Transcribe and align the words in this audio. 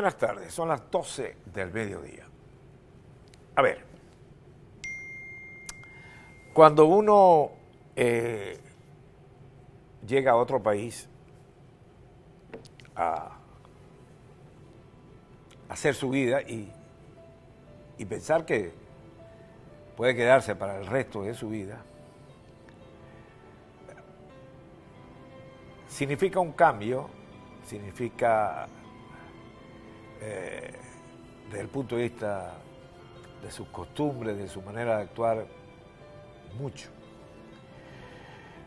buenas 0.00 0.16
tardes, 0.16 0.54
son 0.54 0.68
las 0.68 0.90
12 0.90 1.36
del 1.52 1.70
mediodía. 1.70 2.24
A 3.54 3.60
ver, 3.60 3.84
cuando 6.54 6.86
uno 6.86 7.50
eh, 7.94 8.58
llega 10.06 10.32
a 10.32 10.36
otro 10.36 10.62
país 10.62 11.06
a 12.96 13.36
hacer 15.68 15.94
su 15.94 16.08
vida 16.08 16.40
y, 16.40 16.72
y 17.98 18.04
pensar 18.06 18.46
que 18.46 18.72
puede 19.98 20.16
quedarse 20.16 20.56
para 20.56 20.78
el 20.78 20.86
resto 20.86 21.24
de 21.24 21.34
su 21.34 21.50
vida, 21.50 21.82
significa 25.88 26.40
un 26.40 26.52
cambio, 26.52 27.10
significa, 27.66 28.66
eh, 30.20 30.72
desde 31.48 31.60
el 31.60 31.68
punto 31.68 31.96
de 31.96 32.02
vista 32.02 32.54
de 33.42 33.50
sus 33.50 33.68
costumbres, 33.68 34.36
de 34.36 34.48
su 34.48 34.60
manera 34.62 34.96
de 34.96 35.02
actuar, 35.02 35.46
mucho. 36.58 36.88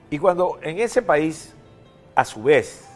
Y 0.09 0.17
cuando 0.17 0.59
en 0.61 0.79
ese 0.79 1.01
país, 1.01 1.53
a 2.15 2.25
su 2.25 2.43
vez, 2.43 2.87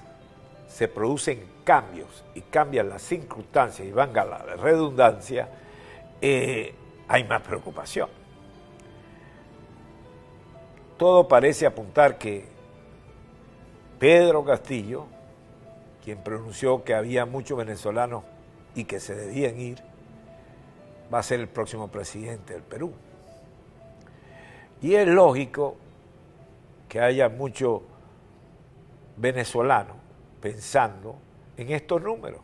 se 0.67 0.87
producen 0.87 1.45
cambios 1.63 2.23
y 2.35 2.41
cambian 2.41 2.89
las 2.89 3.01
circunstancias 3.01 3.87
y 3.87 3.91
venga 3.91 4.23
la 4.25 4.39
redundancia, 4.39 5.49
eh, 6.21 6.73
hay 7.07 7.23
más 7.23 7.41
preocupación. 7.41 8.09
Todo 10.97 11.27
parece 11.27 11.65
apuntar 11.65 12.17
que 12.17 12.45
Pedro 13.99 14.43
Castillo, 14.43 15.05
quien 16.03 16.23
pronunció 16.23 16.83
que 16.83 16.93
había 16.93 17.25
muchos 17.25 17.57
venezolanos 17.57 18.23
y 18.77 18.85
que 18.85 18.99
se 18.99 19.15
debían 19.15 19.59
ir, 19.59 19.79
va 21.11 21.17
a 21.19 21.23
ser 21.23 21.39
el 21.39 21.47
próximo 21.47 21.87
presidente 21.87 22.53
del 22.53 22.61
Perú. 22.61 22.93
Y 24.83 24.93
es 24.93 25.07
lógico 25.07 25.77
que 26.87 27.01
haya 27.01 27.27
muchos 27.27 27.81
venezolanos 29.15 29.97
pensando 30.39 31.15
en 31.57 31.71
estos 31.71 32.03
números. 32.03 32.41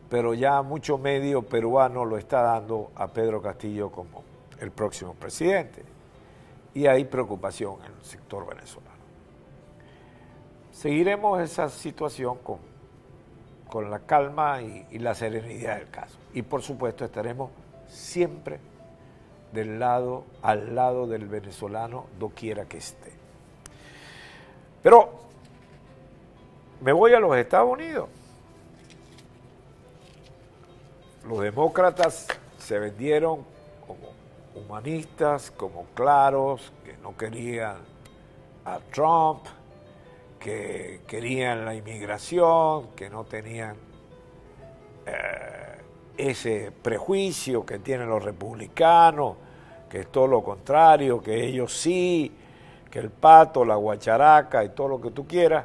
pero 0.08 0.34
ya 0.34 0.62
mucho 0.62 0.98
medio 0.98 1.42
peruano 1.42 2.04
lo 2.04 2.18
está 2.18 2.42
dando 2.42 2.90
a 2.96 3.06
Pedro 3.08 3.40
Castillo 3.40 3.92
como 3.92 4.24
el 4.58 4.72
próximo 4.72 5.14
presidente. 5.14 5.84
Y 6.74 6.86
hay 6.86 7.04
preocupación 7.04 7.76
en 7.84 7.92
el 7.92 8.02
sector 8.02 8.44
venezolano. 8.46 8.90
Seguiremos 10.70 11.38
esa 11.40 11.68
situación 11.68 12.38
con, 12.38 12.71
con 13.72 13.90
la 13.90 14.00
calma 14.00 14.60
y, 14.60 14.98
la 14.98 15.14
serenidad 15.14 15.78
del 15.78 15.88
caso. 15.88 16.18
Y 16.34 16.42
por 16.42 16.60
supuesto 16.60 17.06
estaremos 17.06 17.50
siempre 17.88 18.60
del 19.50 19.78
lado, 19.78 20.26
al 20.42 20.74
lado 20.74 21.06
del 21.06 21.26
venezolano, 21.26 22.04
doquiera 22.18 22.66
que 22.66 22.76
esté. 22.76 23.14
Pero 24.82 25.08
me 26.82 26.92
voy 26.92 27.14
a 27.14 27.20
los 27.20 27.34
Estados 27.34 27.72
Unidos. 27.72 28.10
Los 31.26 31.40
demócratas 31.40 32.26
se 32.58 32.78
vendieron 32.78 33.42
como 33.86 34.12
humanistas, 34.54 35.50
como 35.50 35.86
claros, 35.94 36.74
que 36.84 36.98
no 36.98 37.16
querían 37.16 37.78
a 38.66 38.80
Trump, 38.92 39.46
que 40.42 41.02
querían 41.06 41.64
la 41.64 41.72
inmigración, 41.72 42.88
que 42.96 43.08
no 43.08 43.22
tenían 43.22 43.76
eh, 45.06 45.78
ese 46.16 46.72
prejuicio 46.82 47.64
que 47.64 47.78
tienen 47.78 48.08
los 48.08 48.24
republicanos, 48.24 49.36
que 49.88 50.00
es 50.00 50.08
todo 50.10 50.26
lo 50.26 50.42
contrario, 50.42 51.22
que 51.22 51.44
ellos 51.44 51.72
sí, 51.72 52.32
que 52.90 52.98
el 52.98 53.10
pato, 53.10 53.64
la 53.64 53.76
guacharaca 53.76 54.64
y 54.64 54.70
todo 54.70 54.88
lo 54.88 55.00
que 55.00 55.12
tú 55.12 55.28
quieras. 55.28 55.64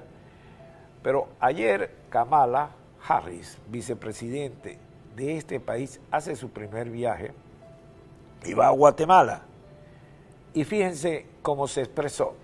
Pero 1.02 1.30
ayer 1.40 1.90
Kamala 2.10 2.70
Harris, 3.08 3.58
vicepresidente 3.70 4.78
de 5.16 5.38
este 5.38 5.60
país, 5.60 6.00
hace 6.12 6.36
su 6.36 6.52
primer 6.52 6.92
viaje 6.92 7.32
y 8.46 8.54
va 8.54 8.68
a 8.68 8.72
Guatemala. 8.72 9.42
Y 10.54 10.64
fíjense 10.64 11.26
cómo 11.42 11.68
se 11.68 11.82
expresó. 11.82 12.36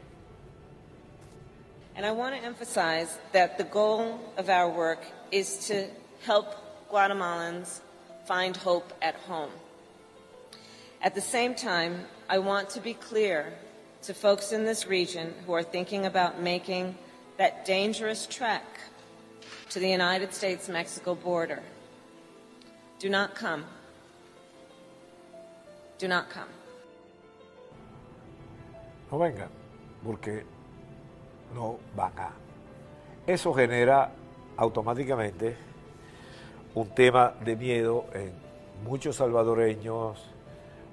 And 1.96 2.06
I 2.06 2.12
want 2.12 2.36
to 2.36 2.42
emphasize 2.44 3.20
that 3.34 3.58
the 3.58 3.64
goal 3.64 4.20
of 4.38 4.50
our 4.50 4.70
work 4.70 5.06
is 5.32 5.68
to 5.68 5.88
help 6.24 6.56
Guatemalans 6.92 7.82
find 8.26 8.58
hope 8.58 8.92
at 9.02 9.16
home. 9.16 9.52
At 11.02 11.14
the 11.14 11.22
same 11.22 11.54
time, 11.54 12.06
I 12.30 12.40
want 12.40 12.70
to 12.72 12.80
be 12.80 12.94
clear 12.94 13.54
to 14.04 14.14
folks 14.14 14.52
in 14.52 14.66
this 14.66 14.88
region 14.88 15.34
who 15.46 15.54
are 15.54 15.64
thinking 15.64 16.06
about 16.06 16.42
making 16.42 16.98
that 17.38 17.66
dangerous 17.66 18.26
trek 18.26 18.64
to 19.70 19.80
the 19.80 19.90
United 19.90 20.34
States 20.34 20.68
Mexico 20.70 21.14
border. 21.16 21.62
Do 23.00 23.10
not 23.10 23.36
come. 23.36 23.66
Do 25.98 26.08
not 26.08 26.30
come. 26.30 26.50
No 29.12 29.20
vengan, 29.20 29.50
porque 30.04 30.44
no 31.54 31.78
van 31.96 32.18
a. 32.18 32.32
Eso 33.26 33.54
genera 33.54 34.12
automáticamente 34.58 35.56
un 36.76 36.90
tema 36.90 37.34
de 37.44 37.56
miedo 37.56 38.06
en 38.14 38.34
muchos 38.84 39.16
salvadoreños, 39.18 40.22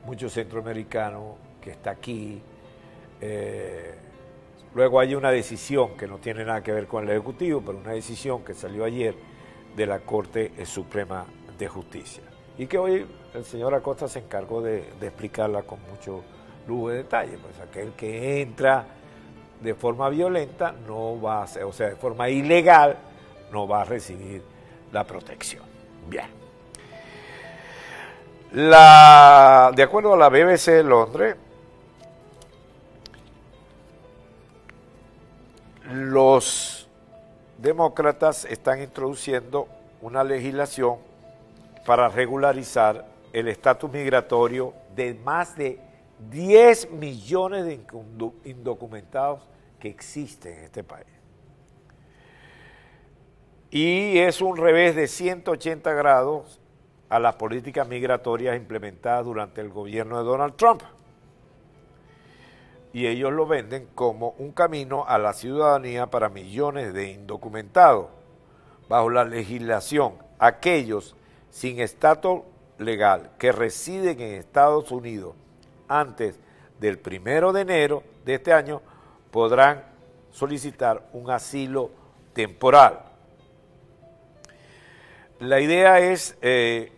muchos 0.04 0.32
centroamericanos 0.32 1.36
que 1.60 1.70
está 1.72 1.90
aquí. 1.90 2.40
Eh, 3.20 3.94
luego 4.74 5.00
hay 5.00 5.14
una 5.14 5.30
decisión 5.30 5.96
que 5.96 6.06
no 6.06 6.18
tiene 6.18 6.44
nada 6.44 6.62
que 6.62 6.72
ver 6.72 6.86
con 6.86 7.04
el 7.04 7.10
Ejecutivo, 7.10 7.62
pero 7.64 7.78
una 7.78 7.92
decisión 7.92 8.44
que 8.44 8.54
salió 8.54 8.84
ayer 8.84 9.14
de 9.74 9.86
la 9.86 10.00
Corte 10.00 10.52
Suprema 10.66 11.26
de 11.58 11.68
Justicia. 11.68 12.22
Y 12.58 12.66
que 12.66 12.78
hoy 12.78 13.06
el 13.34 13.44
señor 13.44 13.74
Acosta 13.74 14.06
se 14.08 14.18
encargó 14.20 14.60
de, 14.60 14.84
de 15.00 15.06
explicarla 15.06 15.62
con 15.62 15.78
mucho 15.90 16.22
lujo 16.66 16.90
de 16.90 16.98
detalle. 16.98 17.38
Pues 17.38 17.58
aquel 17.60 17.92
que 17.92 18.42
entra 18.42 18.86
de 19.60 19.74
forma 19.74 20.08
violenta 20.08 20.74
no 20.86 21.20
va 21.20 21.42
a 21.42 21.46
ser, 21.46 21.64
o 21.64 21.72
sea, 21.72 21.88
de 21.88 21.96
forma 21.96 22.28
ilegal, 22.28 22.96
no 23.52 23.68
va 23.68 23.82
a 23.82 23.84
recibir 23.84 24.42
la 24.92 25.04
protección. 25.04 25.64
Bien. 26.08 26.26
La, 28.52 29.70
de 29.74 29.82
acuerdo 29.82 30.14
a 30.14 30.16
la 30.16 30.28
BBC 30.28 30.72
de 30.72 30.82
Londres, 30.82 31.36
los 35.92 36.88
demócratas 37.58 38.44
están 38.44 38.80
introduciendo 38.80 39.68
una 40.00 40.24
legislación 40.24 40.96
para 41.86 42.08
regularizar 42.08 43.04
el 43.32 43.48
estatus 43.48 43.90
migratorio 43.92 44.72
de 44.94 45.14
más 45.14 45.56
de 45.56 45.78
10 46.28 46.90
millones 46.90 47.64
de 47.64 47.80
indocumentados 48.44 49.48
que 49.78 49.88
existen 49.88 50.58
en 50.58 50.64
este 50.64 50.84
país. 50.84 51.06
Y 53.70 54.18
es 54.18 54.40
un 54.40 54.56
revés 54.56 54.96
de 54.96 55.06
180 55.06 55.92
grados 55.94 56.60
a 57.08 57.18
las 57.18 57.36
políticas 57.36 57.88
migratorias 57.88 58.56
implementadas 58.56 59.24
durante 59.24 59.60
el 59.60 59.70
gobierno 59.70 60.18
de 60.18 60.24
Donald 60.24 60.56
Trump. 60.56 60.82
Y 62.92 63.06
ellos 63.06 63.32
lo 63.32 63.46
venden 63.46 63.86
como 63.94 64.30
un 64.38 64.50
camino 64.50 65.04
a 65.06 65.18
la 65.18 65.32
ciudadanía 65.32 66.08
para 66.08 66.28
millones 66.28 66.92
de 66.92 67.12
indocumentados. 67.12 68.06
Bajo 68.88 69.08
la 69.08 69.24
legislación, 69.24 70.14
aquellos 70.40 71.14
sin 71.50 71.78
estatus 71.78 72.40
legal 72.78 73.30
que 73.38 73.52
residen 73.52 74.20
en 74.20 74.34
Estados 74.34 74.90
Unidos 74.90 75.36
antes 75.90 76.38
del 76.78 76.98
primero 76.98 77.52
de 77.52 77.62
enero 77.62 78.02
de 78.24 78.36
este 78.36 78.52
año 78.52 78.80
podrán 79.30 79.84
solicitar 80.30 81.08
un 81.12 81.30
asilo 81.30 81.90
temporal. 82.32 83.00
La 85.40 85.60
idea 85.60 85.98
es 85.98 86.36
eh, 86.40 86.92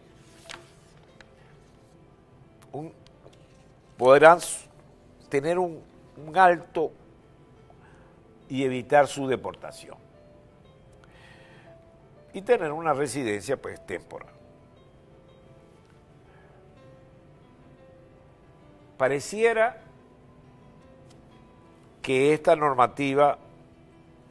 podrán 3.97 4.39
tener 5.29 5.59
un, 5.59 5.81
un 6.17 6.37
alto 6.37 6.93
y 8.49 8.65
evitar 8.65 9.07
su 9.07 9.27
deportación. 9.27 9.97
Y 12.35 12.43
tener 12.43 12.73
una 12.73 12.93
residencia 12.93 13.57
pues 13.57 13.85
temporal. 13.87 14.42
Pareciera 19.03 19.81
que 22.03 22.33
esta 22.33 22.55
normativa, 22.55 23.37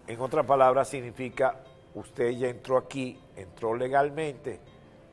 en 0.07 0.21
otras 0.21 0.45
palabras, 0.45 0.87
significa 0.87 1.59
usted 1.93 2.29
ya 2.29 2.47
entró 2.47 2.77
aquí, 2.77 3.19
entró 3.35 3.75
legalmente, 3.75 4.61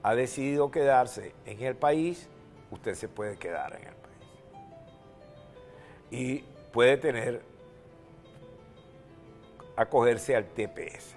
ha 0.04 0.14
decidido 0.14 0.70
quedarse 0.70 1.34
en 1.44 1.60
el 1.60 1.74
país, 1.74 2.28
usted 2.70 2.94
se 2.94 3.08
puede 3.08 3.36
quedar 3.36 3.74
en 3.74 3.88
el 3.88 3.94
país. 3.96 4.28
Y 6.12 6.44
puede 6.72 6.96
tener, 6.96 7.42
acogerse 9.74 10.36
al 10.36 10.44
TPS, 10.44 11.16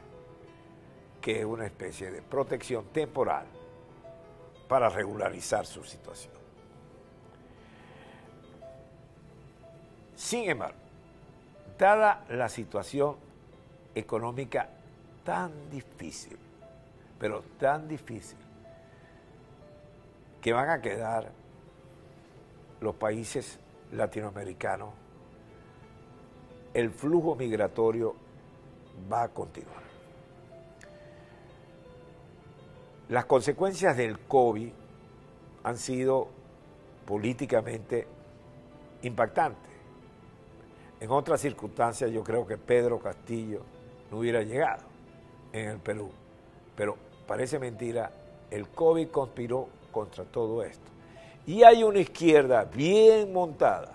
que 1.21 1.41
es 1.41 1.45
una 1.45 1.67
especie 1.67 2.09
de 2.09 2.23
protección 2.23 2.85
temporal 2.85 3.45
para 4.67 4.89
regularizar 4.89 5.67
su 5.67 5.83
situación. 5.83 6.40
Sin 10.21 10.47
embargo, 10.47 10.77
dada 11.79 12.23
la 12.29 12.47
situación 12.47 13.15
económica 13.95 14.69
tan 15.25 15.51
difícil, 15.71 16.38
pero 17.19 17.41
tan 17.59 17.88
difícil, 17.88 18.38
que 20.39 20.53
van 20.53 20.69
a 20.69 20.79
quedar 20.79 21.31
los 22.81 22.95
países 22.95 23.57
latinoamericanos, 23.94 24.94
el 26.75 26.91
flujo 26.91 27.35
migratorio 27.35 28.15
va 29.12 29.24
a 29.24 29.29
continuar. 29.29 29.81
Las 33.09 33.25
consecuencias 33.25 33.97
del 33.97 34.19
COVID 34.19 34.71
han 35.63 35.77
sido 35.79 36.27
políticamente 37.07 38.07
impactantes. 39.01 39.70
En 41.01 41.09
otras 41.09 41.42
circunstancias 41.42 42.12
yo 42.12 42.24
creo 42.24 42.45
que 42.45 42.59
Pedro 42.59 43.00
Castillo 43.00 43.63
no 44.12 44.19
hubiera 44.19 44.44
llegado 44.44 44.83
en 45.51 45.69
el 45.69 45.77
Perú. 45.80 46.12
Pero 46.75 46.95
parece 47.27 47.57
mentira, 47.57 48.12
el 48.51 48.68
COVID 48.68 49.07
conspiró 49.07 49.68
contra 49.92 50.24
todo 50.25 50.62
esto. 50.62 50.92
Y 51.48 51.63
hay 51.63 51.83
una 51.83 51.98
izquierda 51.98 52.65
bien 52.65 53.33
montada, 53.33 53.94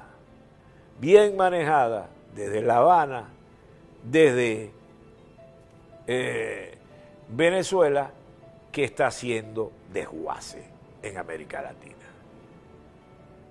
bien 1.01 1.37
manejada 1.37 2.09
desde 2.35 2.61
La 2.61 2.79
Habana, 2.79 3.29
desde 4.03 4.73
eh, 6.09 6.77
Venezuela, 7.29 8.11
que 8.73 8.83
está 8.83 9.07
haciendo 9.07 9.71
desguace 9.93 10.65
en 11.03 11.19
América 11.19 11.63
Latina. 11.63 11.95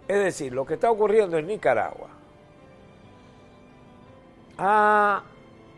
Es 0.10 0.24
decir, 0.24 0.52
lo 0.52 0.66
que 0.66 0.74
está 0.74 0.92
ocurriendo 0.92 1.38
en 1.38 1.48
Nicaragua. 1.48 2.10
Ah, 4.58 5.24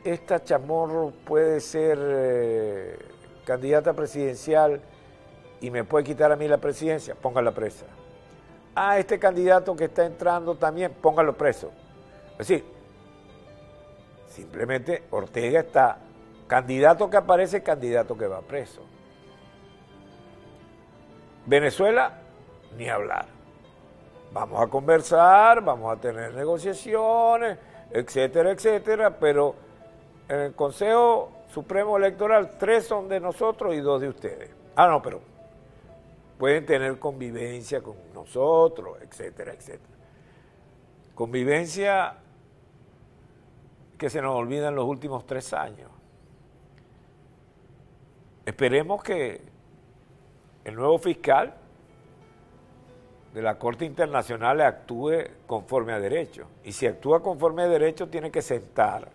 esta 0.03 0.43
chamorro 0.43 1.11
puede 1.25 1.59
ser 1.59 1.97
eh, 2.01 2.99
candidata 3.45 3.93
presidencial 3.93 4.81
y 5.59 5.71
me 5.71 5.83
puede 5.83 6.05
quitar 6.05 6.31
a 6.31 6.35
mí 6.35 6.47
la 6.47 6.57
presidencia, 6.57 7.15
póngala 7.15 7.51
presa. 7.51 7.85
Ah, 8.75 8.99
este 8.99 9.17
candidato 9.17 9.75
que 9.75 9.85
está 9.85 10.05
entrando 10.05 10.55
también, 10.55 10.93
póngalo 11.01 11.35
preso. 11.35 11.71
Es 12.33 12.47
decir, 12.47 12.65
simplemente 14.27 15.03
Ortega 15.09 15.61
está, 15.61 15.97
candidato 16.47 17.09
que 17.09 17.17
aparece, 17.17 17.63
candidato 17.63 18.15
que 18.15 18.27
va 18.27 18.41
preso. 18.41 18.83
Venezuela, 21.47 22.19
ni 22.77 22.87
hablar. 22.87 23.25
Vamos 24.31 24.61
a 24.61 24.67
conversar, 24.67 25.63
vamos 25.63 25.97
a 25.97 25.99
tener 25.99 26.33
negociaciones, 26.35 27.57
etcétera, 27.91 28.51
etcétera, 28.51 29.17
pero 29.19 29.55
en 30.27 30.39
el 30.39 30.53
Consejo 30.55 31.31
Supremo 31.49 31.97
Electoral 31.97 32.57
tres 32.57 32.85
son 32.85 33.07
de 33.07 33.19
nosotros 33.19 33.73
y 33.73 33.79
dos 33.79 34.01
de 34.01 34.09
ustedes. 34.09 34.51
Ah, 34.75 34.87
no, 34.87 35.01
pero 35.01 35.21
pueden 36.37 36.65
tener 36.65 36.99
convivencia 36.99 37.81
con 37.81 37.95
nosotros, 38.13 38.97
etcétera, 39.01 39.53
etcétera. 39.53 39.95
Convivencia 41.15 42.17
que 43.97 44.09
se 44.09 44.21
nos 44.21 44.35
olvida 44.35 44.67
en 44.69 44.75
los 44.75 44.85
últimos 44.85 45.25
tres 45.25 45.53
años. 45.53 45.89
Esperemos 48.45 49.01
que 49.03 49.41
el 50.63 50.75
nuevo 50.75 50.99
fiscal 50.99 51.55
de 53.37 53.43
la 53.43 53.59
Corte 53.59 53.85
Internacional 53.85 54.61
actúe 54.61 55.11
conforme 55.45 55.93
a 55.93 55.99
derecho. 55.99 56.47
Y 56.63 56.71
si 56.71 56.87
actúa 56.87 57.21
conforme 57.21 57.61
a 57.61 57.67
derecho, 57.67 58.09
tiene 58.09 58.31
que 58.31 58.41
sentar 58.41 59.11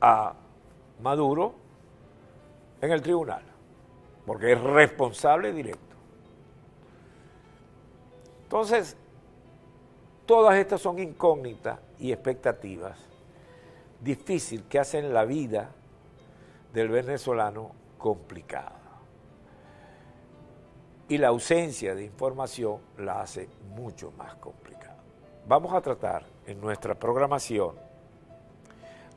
a 0.00 0.32
Maduro 1.00 1.56
en 2.80 2.92
el 2.92 3.02
tribunal, 3.02 3.42
porque 4.24 4.52
es 4.52 4.60
responsable 4.60 5.52
directo. 5.52 5.96
Entonces, 8.44 8.96
todas 10.26 10.54
estas 10.54 10.80
son 10.80 11.00
incógnitas 11.00 11.80
y 11.98 12.12
expectativas 12.12 12.96
difíciles 13.98 14.66
que 14.68 14.78
hacen 14.78 15.12
la 15.12 15.24
vida 15.24 15.72
del 16.72 16.90
venezolano 16.90 17.72
complicada. 17.98 18.83
Y 21.08 21.18
la 21.18 21.28
ausencia 21.28 21.94
de 21.94 22.04
información 22.04 22.78
la 22.98 23.20
hace 23.20 23.48
mucho 23.74 24.12
más 24.12 24.34
complicada. 24.36 24.96
Vamos 25.46 25.74
a 25.74 25.80
tratar 25.82 26.24
en 26.46 26.60
nuestra 26.60 26.94
programación 26.94 27.74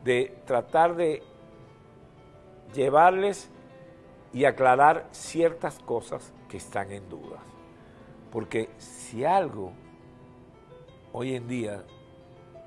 de 0.04 0.38
tratar 0.46 0.96
de 0.96 1.24
llevarles 2.74 3.50
y 4.34 4.46
aclarar 4.46 5.08
ciertas 5.12 5.80
cosas 5.80 6.34
que 6.50 6.58
están 6.58 6.92
en 6.92 7.08
duda. 7.10 7.40
Porque 8.32 8.70
si 8.78 9.24
algo 9.24 9.72
hoy 11.14 11.36
en 11.36 11.48
día 11.48 11.84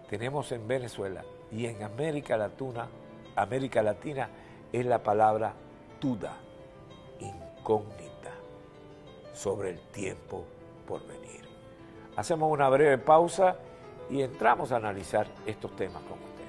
tenemos 0.09 0.51
en 0.53 0.67
Venezuela 0.67 1.25
y 1.53 1.67
en 1.67 1.83
América 1.83 2.37
Latina, 2.37 2.89
América 3.37 3.83
Latina 3.83 4.31
es 4.73 4.87
la 4.87 5.03
palabra 5.03 5.53
duda, 6.01 6.37
incógnita 7.21 8.10
sobre 9.41 9.71
el 9.71 9.81
tiempo 9.81 10.45
por 10.87 11.01
venir. 11.07 11.41
Hacemos 12.17 12.53
una 12.53 12.69
breve 12.69 12.99
pausa 12.99 13.57
y 14.11 14.21
entramos 14.21 14.71
a 14.71 14.77
analizar 14.77 15.27
estos 15.47 15.75
temas 15.77 16.03
con 16.03 16.19
ustedes. 16.19 16.40